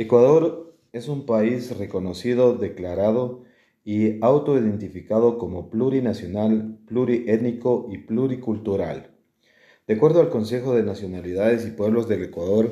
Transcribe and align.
Ecuador 0.00 0.76
es 0.92 1.08
un 1.08 1.26
país 1.26 1.76
reconocido, 1.76 2.56
declarado 2.56 3.42
y 3.84 4.22
autoidentificado 4.22 5.38
como 5.38 5.70
plurinacional, 5.70 6.78
pluriétnico 6.86 7.88
y 7.90 7.98
pluricultural. 7.98 9.10
De 9.88 9.94
acuerdo 9.94 10.20
al 10.20 10.30
Consejo 10.30 10.76
de 10.76 10.84
Nacionalidades 10.84 11.66
y 11.66 11.72
Pueblos 11.72 12.08
del 12.08 12.22
Ecuador, 12.22 12.70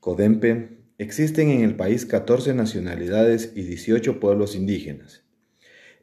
CODEMPE, 0.00 0.78
existen 0.96 1.50
en 1.50 1.64
el 1.64 1.76
país 1.76 2.06
14 2.06 2.54
nacionalidades 2.54 3.52
y 3.54 3.64
18 3.64 4.18
pueblos 4.18 4.56
indígenas. 4.56 5.22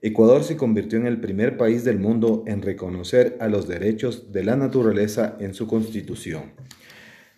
Ecuador 0.03 0.43
se 0.43 0.57
convirtió 0.57 0.99
en 0.99 1.07
el 1.07 1.19
primer 1.19 1.57
país 1.57 1.83
del 1.83 1.97
mundo 1.97 2.43
en 2.45 2.61
reconocer 2.61 3.35
a 3.39 3.47
los 3.47 3.67
derechos 3.67 4.31
de 4.31 4.43
la 4.43 4.57
naturaleza 4.57 5.37
en 5.39 5.55
su 5.55 5.65
constitución. 5.65 6.51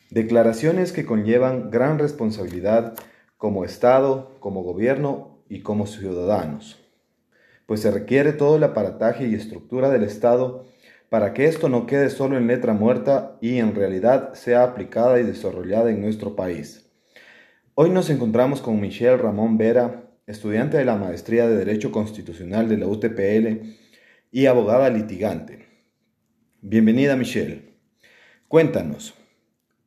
Declaraciones 0.09 0.91
que 0.91 1.05
conllevan 1.05 1.71
gran 1.71 1.99
responsabilidad 1.99 2.95
como 3.43 3.65
Estado, 3.65 4.37
como 4.39 4.63
gobierno 4.63 5.43
y 5.49 5.63
como 5.63 5.85
ciudadanos, 5.85 6.79
pues 7.65 7.81
se 7.81 7.91
requiere 7.91 8.31
todo 8.31 8.55
el 8.55 8.63
aparataje 8.63 9.27
y 9.27 9.35
estructura 9.35 9.89
del 9.89 10.03
Estado 10.03 10.63
para 11.09 11.33
que 11.33 11.47
esto 11.47 11.67
no 11.67 11.85
quede 11.85 12.09
solo 12.09 12.37
en 12.37 12.47
letra 12.47 12.71
muerta 12.71 13.37
y 13.41 13.57
en 13.57 13.75
realidad 13.75 14.33
sea 14.33 14.63
aplicada 14.63 15.19
y 15.19 15.23
desarrollada 15.23 15.91
en 15.91 15.99
nuestro 15.99 16.37
país. 16.37 16.89
Hoy 17.75 17.89
nos 17.89 18.09
encontramos 18.09 18.61
con 18.61 18.79
Michelle 18.79 19.17
Ramón 19.17 19.57
Vera, 19.57 20.05
estudiante 20.25 20.77
de 20.77 20.85
la 20.85 20.95
Maestría 20.95 21.45
de 21.45 21.57
Derecho 21.57 21.91
Constitucional 21.91 22.69
de 22.69 22.77
la 22.77 22.87
UTPL 22.87 23.75
y 24.31 24.45
abogada 24.45 24.89
litigante. 24.89 25.67
Bienvenida 26.61 27.17
Michelle. 27.17 27.73
Cuéntanos, 28.47 29.15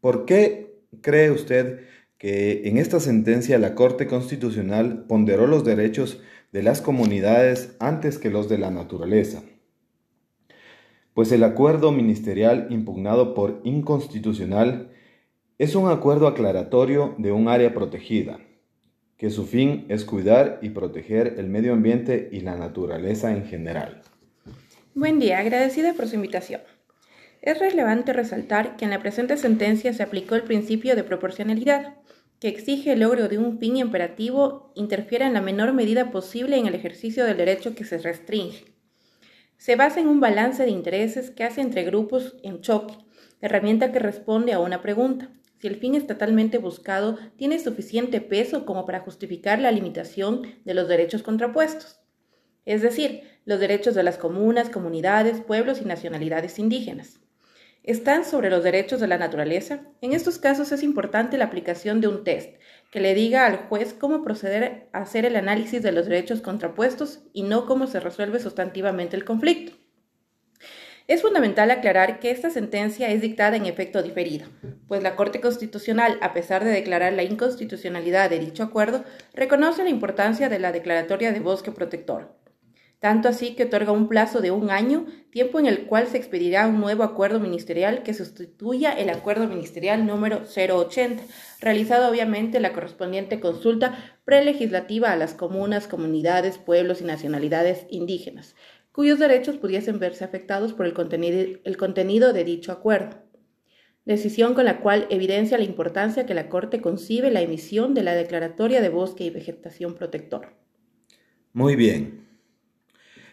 ¿por 0.02 0.26
qué 0.26 0.76
cree 1.00 1.30
usted 1.30 1.95
que 2.18 2.68
en 2.68 2.78
esta 2.78 3.00
sentencia 3.00 3.58
la 3.58 3.74
Corte 3.74 4.06
Constitucional 4.06 5.04
ponderó 5.06 5.46
los 5.46 5.64
derechos 5.64 6.20
de 6.52 6.62
las 6.62 6.80
comunidades 6.80 7.76
antes 7.80 8.18
que 8.18 8.30
los 8.30 8.48
de 8.48 8.58
la 8.58 8.70
naturaleza. 8.70 9.42
Pues 11.12 11.32
el 11.32 11.44
acuerdo 11.44 11.92
ministerial 11.92 12.66
impugnado 12.70 13.34
por 13.34 13.60
inconstitucional 13.64 14.90
es 15.58 15.74
un 15.74 15.88
acuerdo 15.90 16.26
aclaratorio 16.26 17.14
de 17.18 17.32
un 17.32 17.48
área 17.48 17.72
protegida, 17.72 18.38
que 19.16 19.30
su 19.30 19.46
fin 19.46 19.86
es 19.88 20.04
cuidar 20.04 20.58
y 20.60 20.70
proteger 20.70 21.36
el 21.38 21.48
medio 21.48 21.72
ambiente 21.72 22.28
y 22.32 22.40
la 22.40 22.56
naturaleza 22.56 23.32
en 23.32 23.44
general. 23.46 24.02
Buen 24.94 25.18
día, 25.18 25.38
agradecida 25.38 25.94
por 25.94 26.06
su 26.08 26.16
invitación. 26.16 26.60
Es 27.46 27.60
relevante 27.60 28.12
resaltar 28.12 28.76
que 28.76 28.86
en 28.86 28.90
la 28.90 28.98
presente 28.98 29.36
sentencia 29.36 29.92
se 29.92 30.02
aplicó 30.02 30.34
el 30.34 30.42
principio 30.42 30.96
de 30.96 31.04
proporcionalidad, 31.04 31.94
que 32.40 32.48
exige 32.48 32.90
el 32.90 32.98
logro 32.98 33.28
de 33.28 33.38
un 33.38 33.60
fin 33.60 33.76
imperativo 33.76 34.72
interfiera 34.74 35.28
en 35.28 35.32
la 35.32 35.40
menor 35.40 35.72
medida 35.72 36.10
posible 36.10 36.56
en 36.56 36.66
el 36.66 36.74
ejercicio 36.74 37.24
del 37.24 37.36
derecho 37.36 37.76
que 37.76 37.84
se 37.84 37.98
restringe. 37.98 38.64
Se 39.58 39.76
basa 39.76 40.00
en 40.00 40.08
un 40.08 40.18
balance 40.18 40.64
de 40.64 40.72
intereses 40.72 41.30
que 41.30 41.44
hace 41.44 41.60
entre 41.60 41.84
grupos 41.84 42.34
en 42.42 42.62
choque, 42.62 42.94
herramienta 43.40 43.92
que 43.92 44.00
responde 44.00 44.52
a 44.52 44.58
una 44.58 44.82
pregunta. 44.82 45.30
Si 45.60 45.68
el 45.68 45.76
fin 45.76 45.94
estatalmente 45.94 46.58
buscado 46.58 47.16
tiene 47.36 47.60
suficiente 47.60 48.20
peso 48.20 48.66
como 48.66 48.84
para 48.86 48.98
justificar 48.98 49.60
la 49.60 49.70
limitación 49.70 50.42
de 50.64 50.74
los 50.74 50.88
derechos 50.88 51.22
contrapuestos, 51.22 52.00
es 52.64 52.82
decir, 52.82 53.22
los 53.44 53.60
derechos 53.60 53.94
de 53.94 54.02
las 54.02 54.18
comunas, 54.18 54.68
comunidades, 54.68 55.40
pueblos 55.40 55.80
y 55.80 55.84
nacionalidades 55.84 56.58
indígenas 56.58 57.20
están 57.86 58.24
sobre 58.24 58.50
los 58.50 58.64
derechos 58.64 59.00
de 59.00 59.06
la 59.06 59.16
naturaleza, 59.16 59.80
en 60.00 60.12
estos 60.12 60.38
casos 60.38 60.72
es 60.72 60.82
importante 60.82 61.38
la 61.38 61.44
aplicación 61.44 62.00
de 62.00 62.08
un 62.08 62.24
test 62.24 62.56
que 62.90 63.00
le 63.00 63.14
diga 63.14 63.46
al 63.46 63.56
juez 63.68 63.94
cómo 63.94 64.24
proceder 64.24 64.88
a 64.92 65.02
hacer 65.02 65.24
el 65.24 65.36
análisis 65.36 65.82
de 65.82 65.92
los 65.92 66.06
derechos 66.06 66.40
contrapuestos 66.40 67.20
y 67.32 67.44
no 67.44 67.64
cómo 67.64 67.86
se 67.86 68.00
resuelve 68.00 68.40
sustantivamente 68.40 69.16
el 69.16 69.24
conflicto. 69.24 69.76
Es 71.06 71.22
fundamental 71.22 71.70
aclarar 71.70 72.18
que 72.18 72.32
esta 72.32 72.50
sentencia 72.50 73.08
es 73.12 73.20
dictada 73.20 73.54
en 73.56 73.66
efecto 73.66 74.02
diferido, 74.02 74.48
pues 74.88 75.04
la 75.04 75.14
Corte 75.14 75.40
Constitucional, 75.40 76.18
a 76.20 76.34
pesar 76.34 76.64
de 76.64 76.70
declarar 76.70 77.12
la 77.12 77.22
inconstitucionalidad 77.22 78.28
de 78.28 78.40
dicho 78.40 78.64
acuerdo, 78.64 79.04
reconoce 79.32 79.84
la 79.84 79.90
importancia 79.90 80.48
de 80.48 80.58
la 80.58 80.72
declaratoria 80.72 81.30
de 81.30 81.38
bosque 81.38 81.70
protector, 81.70 82.34
tanto 83.00 83.28
así 83.28 83.54
que 83.54 83.64
otorga 83.64 83.92
un 83.92 84.08
plazo 84.08 84.40
de 84.40 84.50
un 84.50 84.70
año, 84.70 85.06
tiempo 85.30 85.58
en 85.58 85.66
el 85.66 85.86
cual 85.86 86.06
se 86.06 86.16
expedirá 86.16 86.66
un 86.66 86.80
nuevo 86.80 87.02
acuerdo 87.02 87.40
ministerial 87.40 88.02
que 88.02 88.14
sustituya 88.14 88.92
el 88.92 89.10
acuerdo 89.10 89.46
ministerial 89.46 90.06
número 90.06 90.42
080, 90.44 91.22
realizado 91.60 92.10
obviamente 92.10 92.58
la 92.60 92.72
correspondiente 92.72 93.38
consulta 93.38 94.18
prelegislativa 94.24 95.12
a 95.12 95.16
las 95.16 95.34
comunas, 95.34 95.86
comunidades, 95.86 96.58
pueblos 96.58 97.00
y 97.00 97.04
nacionalidades 97.04 97.86
indígenas, 97.90 98.56
cuyos 98.92 99.18
derechos 99.18 99.56
pudiesen 99.56 99.98
verse 99.98 100.24
afectados 100.24 100.72
por 100.72 100.86
el 100.86 100.94
contenido, 100.94 102.32
de 102.32 102.44
dicho 102.44 102.72
acuerdo 102.72 103.26
decisión 104.06 104.54
con 104.54 104.64
la 104.64 104.80
cual 104.80 105.06
evidencia 105.10 105.58
la 105.58 105.64
importancia 105.64 106.26
que 106.26 106.34
la 106.34 106.48
Corte 106.48 106.80
concibe 106.80 107.30
la 107.30 107.42
emisión 107.42 107.92
de 107.92 108.04
la 108.04 108.14
Declaratoria 108.14 108.80
de 108.80 108.88
Bosque 108.88 109.24
y 109.24 109.30
Vegetación 109.30 109.94
Protector. 109.94 110.54
Muy 111.52 111.74
bien. 111.74 112.24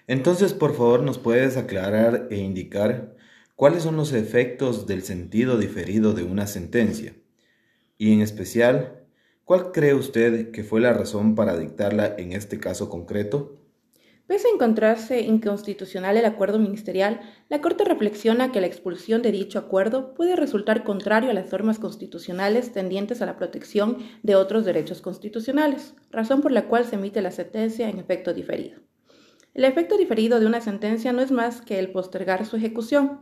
Entonces, 0.08 0.54
por 0.54 0.76
favor, 0.76 1.02
nos 1.04 1.18
puedes 1.18 1.56
aclarar 1.56 2.28
e 2.30 2.38
indicar 2.38 3.16
cuáles 3.56 3.84
son 3.84 3.96
los 3.96 4.12
efectos 4.12 4.86
del 4.86 5.04
sentido 5.04 5.58
diferido 5.58 6.14
de 6.14 6.24
una 6.24 6.48
sentencia. 6.48 7.16
Y 7.98 8.12
en 8.12 8.22
especial, 8.22 9.06
¿cuál 9.46 9.72
cree 9.72 9.94
usted 9.94 10.52
que 10.52 10.64
fue 10.64 10.82
la 10.82 10.94
razón 10.94 11.36
para 11.36 11.58
dictarla 11.58 12.16
en 12.18 12.34
este 12.34 12.60
caso 12.60 12.90
concreto? 12.90 13.60
Pese 14.28 14.48
a 14.48 14.52
encontrarse 14.52 15.22
inconstitucional 15.22 16.18
el 16.18 16.26
acuerdo 16.26 16.58
ministerial, 16.58 17.22
la 17.50 17.62
Corte 17.62 17.84
reflexiona 17.84 18.52
que 18.52 18.62
la 18.62 18.68
expulsión 18.68 19.22
de 19.22 19.32
dicho 19.32 19.60
acuerdo 19.60 20.14
puede 20.14 20.36
resultar 20.36 20.84
contrario 20.84 21.30
a 21.30 21.34
las 21.34 21.52
normas 21.52 21.78
constitucionales 21.78 22.72
tendientes 22.72 23.22
a 23.22 23.26
la 23.26 23.38
protección 23.38 23.98
de 24.24 24.36
otros 24.36 24.64
derechos 24.66 25.02
constitucionales, 25.02 25.94
razón 26.10 26.42
por 26.42 26.52
la 26.52 26.68
cual 26.68 26.86
se 26.86 26.96
emite 26.96 27.22
la 27.22 27.32
sentencia 27.32 27.90
en 27.90 28.00
efecto 28.00 28.34
diferido. 28.34 28.80
El 29.54 29.66
efecto 29.66 29.98
diferido 29.98 30.40
de 30.40 30.48
una 30.48 30.62
sentencia 30.62 31.14
no 31.14 31.22
es 31.22 31.32
más 31.32 31.62
que 31.62 31.78
el 31.78 31.92
postergar 31.92 32.44
su 32.48 32.56
ejecución. 32.56 33.20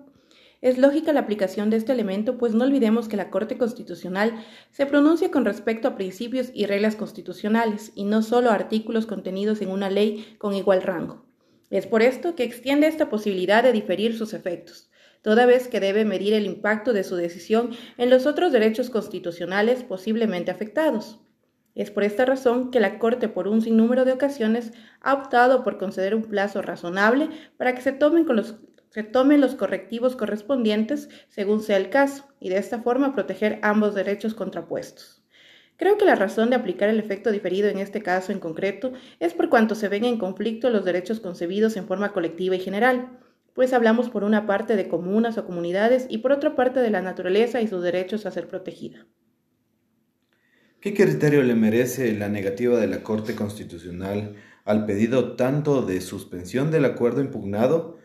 Es 0.61 0.77
lógica 0.77 1.11
la 1.11 1.19
aplicación 1.19 1.69
de 1.69 1.75
este 1.75 1.91
elemento, 1.91 2.37
pues 2.37 2.53
no 2.53 2.63
olvidemos 2.63 3.09
que 3.09 3.17
la 3.17 3.29
Corte 3.29 3.57
Constitucional 3.57 4.45
se 4.69 4.85
pronuncia 4.85 5.29
con 5.29 5.43
respecto 5.43 5.89
a 5.89 5.95
principios 5.95 6.49
y 6.53 6.67
reglas 6.67 6.95
constitucionales, 6.95 7.91
y 7.95 8.05
no 8.05 8.21
solo 8.21 8.49
a 8.49 8.53
artículos 8.53 9.07
contenidos 9.07 9.61
en 9.61 9.71
una 9.71 9.89
ley 9.89 10.35
con 10.37 10.53
igual 10.53 10.83
rango. 10.83 11.25
Es 11.69 11.85
por 11.85 12.01
esto 12.01 12.35
que 12.35 12.43
extiende 12.43 12.87
esta 12.87 13.09
posibilidad 13.09 13.61
de 13.61 13.73
diferir 13.73 14.17
sus 14.17 14.33
efectos, 14.33 14.89
toda 15.21 15.45
vez 15.45 15.67
que 15.67 15.81
debe 15.81 16.05
medir 16.05 16.33
el 16.33 16.45
impacto 16.45 16.93
de 16.93 17.03
su 17.03 17.17
decisión 17.17 17.71
en 17.97 18.09
los 18.09 18.25
otros 18.25 18.53
derechos 18.53 18.89
constitucionales 18.89 19.83
posiblemente 19.83 20.51
afectados. 20.51 21.19
Es 21.73 21.89
por 21.89 22.03
esta 22.03 22.25
razón 22.25 22.69
que 22.69 22.79
la 22.79 22.99
Corte, 22.99 23.29
por 23.29 23.47
un 23.47 23.61
sinnúmero 23.61 24.03
de 24.03 24.11
ocasiones, 24.11 24.73
ha 24.99 25.13
optado 25.13 25.63
por 25.63 25.77
conceder 25.77 26.15
un 26.15 26.23
plazo 26.23 26.61
razonable 26.61 27.29
para 27.57 27.73
que 27.73 27.81
se 27.81 27.93
tomen, 27.93 28.25
los, 28.27 28.57
los 28.93 29.55
correctivos 29.55 30.15
correspondientes 30.15 31.09
según 31.29 31.61
sea 31.61 31.77
el 31.77 31.89
caso, 31.89 32.25
y 32.39 32.49
de 32.49 32.57
esta 32.57 32.81
forma 32.81 33.13
proteger 33.13 33.59
ambos 33.61 33.95
derechos 33.95 34.33
contrapuestos. 34.33 35.23
Creo 35.77 35.97
que 35.97 36.05
la 36.05 36.15
razón 36.15 36.49
de 36.49 36.57
aplicar 36.57 36.89
el 36.89 36.99
efecto 36.99 37.31
diferido 37.31 37.67
en 37.69 37.79
este 37.79 38.03
caso 38.03 38.31
en 38.31 38.39
concreto 38.39 38.91
es 39.19 39.33
por 39.33 39.49
cuanto 39.49 39.73
se 39.73 39.87
ven 39.87 40.05
en 40.05 40.19
conflicto 40.19 40.69
los 40.69 40.85
derechos 40.85 41.19
concebidos 41.19 41.75
en 41.77 41.87
forma 41.87 42.13
colectiva 42.13 42.55
y 42.55 42.59
general, 42.59 43.17
pues 43.53 43.73
hablamos 43.73 44.09
por 44.09 44.23
una 44.23 44.45
parte 44.45 44.75
de 44.75 44.87
comunas 44.87 45.37
o 45.37 45.45
comunidades 45.45 46.05
y 46.09 46.19
por 46.19 46.33
otra 46.33 46.55
parte 46.55 46.81
de 46.81 46.89
la 46.89 47.01
naturaleza 47.01 47.61
y 47.61 47.67
sus 47.67 47.81
derechos 47.81 48.25
a 48.25 48.31
ser 48.31 48.47
protegida. 48.47 49.07
¿Qué 50.81 50.95
criterio 50.95 51.43
le 51.43 51.53
merece 51.53 52.11
la 52.13 52.27
negativa 52.27 52.79
de 52.79 52.87
la 52.87 53.03
Corte 53.03 53.35
Constitucional 53.35 54.35
al 54.65 54.87
pedido 54.87 55.35
tanto 55.35 55.83
de 55.83 56.01
suspensión 56.01 56.71
del 56.71 56.85
acuerdo 56.85 57.21
impugnado, 57.21 57.99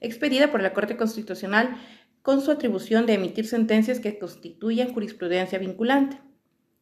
expedida 0.00 0.50
por 0.50 0.60
la 0.62 0.72
Corte 0.72 0.96
Constitucional 0.96 1.76
con 2.22 2.40
su 2.40 2.50
atribución 2.50 3.06
de 3.06 3.14
emitir 3.14 3.46
sentencias 3.46 4.00
que 4.00 4.18
constituyan 4.18 4.92
jurisprudencia 4.92 5.60
vinculante, 5.60 6.18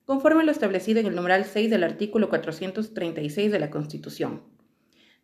conforme 0.07 0.43
lo 0.43 0.51
establecido 0.51 1.01
en 1.01 1.07
el 1.07 1.15
numeral 1.15 1.45
6 1.45 1.69
del 1.71 1.85
artículo 1.85 2.31
436 2.31 3.53
de 3.53 3.61
la 3.61 3.71
Constitución. 3.71 4.43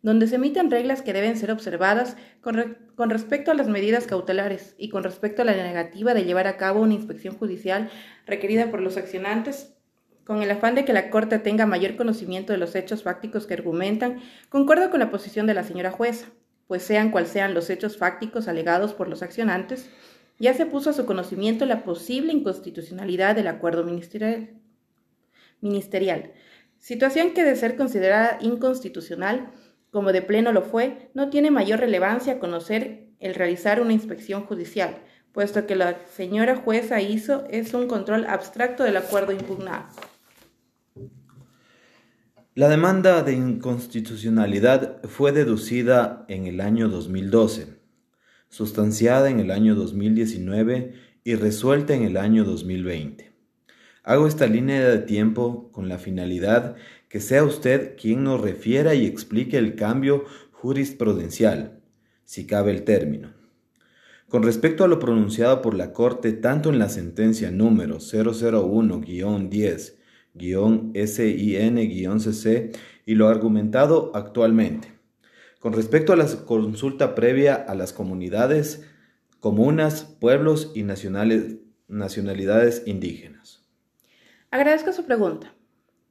donde 0.03 0.27
se 0.27 0.35
emiten 0.35 0.69
reglas 0.69 1.01
que 1.01 1.13
deben 1.13 1.35
ser 1.35 1.49
observadas 1.49 2.15
con, 2.41 2.77
con, 2.93 3.09
respecto 3.09 3.49
a 3.49 3.55
las 3.55 3.67
medidas 3.67 4.05
cautelares 4.05 4.75
y 4.77 4.89
con 4.89 5.03
respecto 5.03 5.41
a 5.41 5.45
la 5.45 5.53
negativa 5.53 6.13
de 6.13 6.25
llevar 6.25 6.45
a 6.45 6.57
cabo 6.57 6.81
una 6.81 6.93
inspección 6.93 7.35
judicial 7.35 7.89
requerida 8.27 8.69
por 8.69 8.81
los 8.81 8.97
accionantes, 8.97 9.74
con 10.25 10.41
el 10.41 10.51
afán 10.51 10.75
de 10.75 10.85
que 10.85 10.93
la 10.93 11.09
Corte 11.09 11.39
tenga 11.39 11.65
mayor 11.65 11.95
conocimiento 11.95 12.51
de 12.51 12.57
los 12.57 12.75
hechos 12.75 13.03
fácticos 13.03 13.45
que 13.45 13.53
argumentan, 13.53 14.21
concuerdo 14.49 14.89
con 14.89 14.99
la 14.99 15.11
posición 15.11 15.47
de 15.47 15.53
la 15.53 15.63
señora 15.63 15.91
jueza, 15.91 16.27
pues 16.67 16.83
sean 16.83 17.11
cual 17.11 17.27
sean 17.27 17.53
los 17.53 17.69
hechos 17.69 17.97
fácticos 17.97 18.47
alegados 18.47 18.93
por 18.93 19.07
los 19.07 19.21
accionantes, 19.21 19.89
ya 20.39 20.53
se 20.53 20.65
puso 20.65 20.89
a 20.89 20.93
su 20.93 21.05
conocimiento 21.05 21.65
la 21.65 21.83
posible 21.83 22.33
inconstitucionalidad 22.33 23.35
del 23.35 23.47
acuerdo 23.47 23.83
ministerial. 23.83 24.49
ministerial 25.61 26.33
situación 26.79 27.33
que 27.33 27.43
de 27.43 27.55
ser 27.55 27.77
considerada 27.77 28.37
inconstitucional 28.41 29.51
como 29.89 30.11
de 30.11 30.21
pleno 30.21 30.51
lo 30.51 30.61
fue, 30.61 31.09
no 31.13 31.29
tiene 31.29 31.51
mayor 31.51 31.79
relevancia 31.79 32.37
conocer 32.37 33.07
el 33.19 33.33
realizar 33.33 33.81
una 33.81 33.93
inspección 33.93 34.45
judicial, 34.45 34.97
puesto 35.31 35.65
que 35.65 35.75
la 35.75 35.97
señora 36.13 36.55
jueza 36.57 37.01
hizo 37.01 37.45
es 37.49 37.73
un 37.73 37.87
control 37.87 38.25
abstracto 38.27 38.83
del 38.83 38.97
acuerdo 38.97 39.31
impugnado. 39.31 39.87
La 42.57 42.69
demanda 42.69 43.21
de 43.21 43.33
inconstitucionalidad 43.33 45.03
fue 45.09 45.33
deducida 45.33 46.23
en 46.29 46.47
el 46.47 46.61
año 46.61 46.87
2012, 46.87 47.67
sustanciada 48.47 49.29
en 49.29 49.41
el 49.41 49.51
año 49.51 49.75
2019 49.75 50.93
y 51.25 51.35
resuelta 51.35 51.93
en 51.93 52.03
el 52.03 52.15
año 52.15 52.45
2020. 52.45 53.29
Hago 54.03 54.25
esta 54.25 54.47
línea 54.47 54.87
de 54.87 54.99
tiempo 54.99 55.69
con 55.73 55.89
la 55.89 55.97
finalidad 55.97 56.77
que 57.09 57.19
sea 57.19 57.43
usted 57.43 57.97
quien 57.97 58.23
nos 58.23 58.39
refiera 58.39 58.95
y 58.95 59.05
explique 59.05 59.57
el 59.57 59.75
cambio 59.75 60.23
jurisprudencial, 60.53 61.81
si 62.23 62.47
cabe 62.47 62.71
el 62.71 62.85
término. 62.85 63.33
Con 64.29 64.43
respecto 64.43 64.85
a 64.85 64.87
lo 64.87 64.99
pronunciado 64.99 65.61
por 65.61 65.73
la 65.73 65.91
Corte 65.91 66.31
tanto 66.31 66.69
en 66.69 66.79
la 66.79 66.87
sentencia 66.87 67.51
número 67.51 67.99
001-10-SIN-CC 70.37 72.71
y 73.05 73.15
lo 73.15 73.27
argumentado 73.27 74.11
actualmente, 74.13 74.93
con 75.59 75.73
respecto 75.73 76.13
a 76.13 76.15
la 76.15 76.27
consulta 76.45 77.15
previa 77.15 77.55
a 77.55 77.75
las 77.75 77.91
comunidades, 77.93 78.85
comunas, 79.39 80.03
pueblos 80.03 80.71
y 80.75 80.83
nacionalidades 80.83 82.83
indígenas. 82.85 83.63
Agradezco 84.51 84.93
su 84.93 85.05
pregunta, 85.05 85.53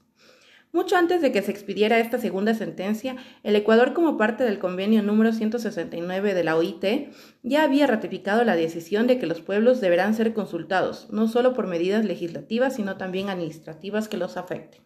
Mucho 0.75 0.95
antes 0.95 1.21
de 1.21 1.31
que 1.31 1.43
se 1.43 1.51
expidiera 1.51 1.99
esta 1.99 2.17
segunda 2.17 2.55
sentencia, 2.55 3.15
el 3.43 3.55
Ecuador, 3.55 3.93
como 3.93 4.17
parte 4.17 4.43
del 4.43 4.57
convenio 4.57 5.03
número 5.03 5.31
169 5.31 6.33
de 6.33 6.43
la 6.43 6.55
OIT, 6.55 7.13
ya 7.43 7.63
había 7.63 7.85
ratificado 7.85 8.43
la 8.43 8.55
decisión 8.55 9.05
de 9.05 9.19
que 9.19 9.27
los 9.27 9.41
pueblos 9.41 9.81
deberán 9.81 10.15
ser 10.15 10.33
consultados, 10.33 11.09
no 11.11 11.27
solo 11.27 11.53
por 11.53 11.67
medidas 11.67 12.05
legislativas, 12.05 12.75
sino 12.75 12.97
también 12.97 13.29
administrativas 13.29 14.07
que 14.07 14.17
los 14.17 14.35
afecten. 14.35 14.81